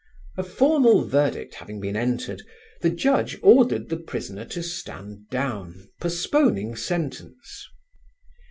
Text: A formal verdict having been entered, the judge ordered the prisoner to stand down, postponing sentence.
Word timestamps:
A 0.35 0.41
formal 0.41 1.05
verdict 1.07 1.53
having 1.53 1.79
been 1.79 1.95
entered, 1.95 2.41
the 2.81 2.89
judge 2.89 3.37
ordered 3.43 3.89
the 3.89 3.97
prisoner 3.99 4.45
to 4.45 4.63
stand 4.63 5.29
down, 5.29 5.91
postponing 5.99 6.75
sentence. 6.75 7.67